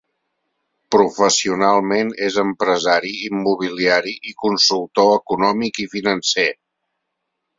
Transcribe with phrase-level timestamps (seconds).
[0.93, 6.49] Professionalment és empresari immobiliari i consultor econòmic i financer.